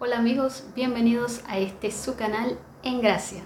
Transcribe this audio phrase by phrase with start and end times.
[0.00, 3.42] Hola amigos, bienvenidos a este su canal En Gracia.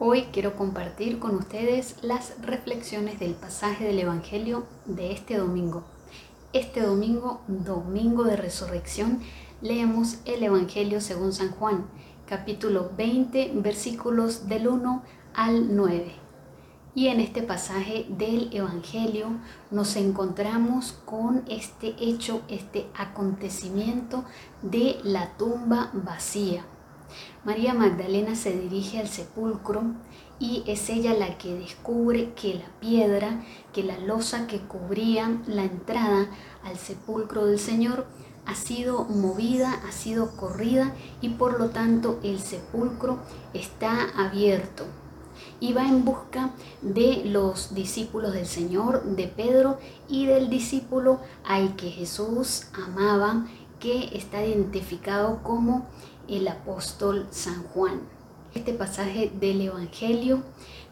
[0.00, 5.84] Hoy quiero compartir con ustedes las reflexiones del pasaje del Evangelio de este domingo.
[6.52, 9.20] Este domingo, domingo de resurrección,
[9.62, 11.84] leemos el Evangelio según San Juan,
[12.26, 16.27] capítulo 20, versículos del 1 al 9.
[16.98, 19.28] Y en este pasaje del Evangelio
[19.70, 24.24] nos encontramos con este hecho, este acontecimiento
[24.62, 26.64] de la tumba vacía.
[27.44, 29.82] María Magdalena se dirige al sepulcro
[30.40, 35.62] y es ella la que descubre que la piedra, que la losa que cubría la
[35.62, 36.26] entrada
[36.64, 38.08] al sepulcro del Señor
[38.44, 43.20] ha sido movida, ha sido corrida y por lo tanto el sepulcro
[43.54, 44.84] está abierto
[45.60, 46.50] y va en busca
[46.82, 53.46] de los discípulos del Señor, de Pedro y del discípulo al que Jesús amaba,
[53.80, 55.86] que está identificado como
[56.28, 58.00] el apóstol San Juan.
[58.54, 60.42] Este pasaje del Evangelio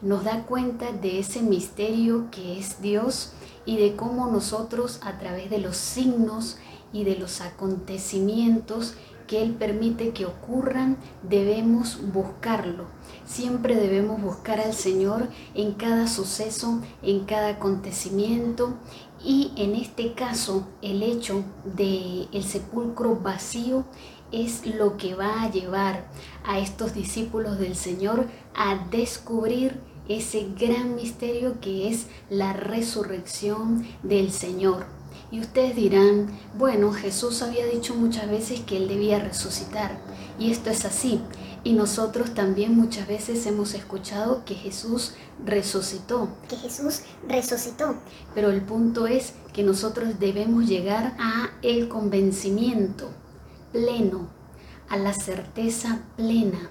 [0.01, 3.31] nos da cuenta de ese misterio que es Dios
[3.65, 6.57] y de cómo nosotros a través de los signos
[6.93, 8.93] y de los acontecimientos
[9.27, 12.85] que Él permite que ocurran, debemos buscarlo.
[13.25, 18.75] Siempre debemos buscar al Señor en cada suceso, en cada acontecimiento
[19.23, 23.83] y en este caso el hecho de el sepulcro vacío
[24.31, 26.07] es lo que va a llevar
[26.45, 34.31] a estos discípulos del Señor a descubrir ese gran misterio que es la resurrección del
[34.31, 34.96] Señor.
[35.29, 39.99] Y ustedes dirán, bueno, Jesús había dicho muchas veces que Él debía resucitar.
[40.39, 41.21] Y esto es así.
[41.63, 46.29] Y nosotros también muchas veces hemos escuchado que Jesús resucitó.
[46.47, 47.95] Que Jesús resucitó.
[48.33, 53.09] Pero el punto es que nosotros debemos llegar a el convencimiento
[53.73, 54.29] pleno,
[54.87, 56.69] a la certeza plena,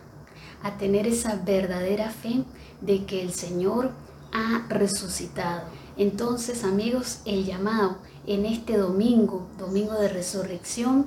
[0.62, 2.45] a tener esa verdadera fe
[2.81, 3.91] de que el Señor
[4.33, 5.65] ha resucitado.
[5.97, 11.07] Entonces, amigos, el llamado en este domingo, domingo de resurrección,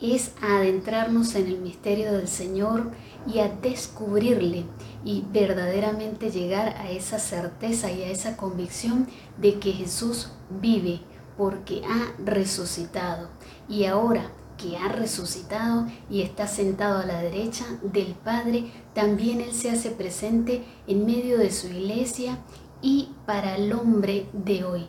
[0.00, 2.92] es adentrarnos en el misterio del Señor
[3.26, 4.64] y a descubrirle
[5.04, 11.00] y verdaderamente llegar a esa certeza y a esa convicción de que Jesús vive
[11.36, 13.28] porque ha resucitado.
[13.68, 19.52] Y ahora que ha resucitado y está sentado a la derecha del Padre, también Él
[19.52, 22.38] se hace presente en medio de su iglesia
[22.82, 24.88] y para el hombre de hoy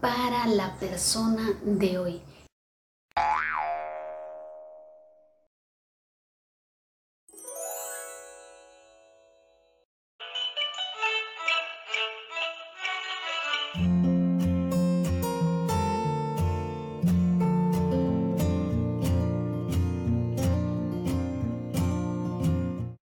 [0.00, 2.20] para la persona de hoy.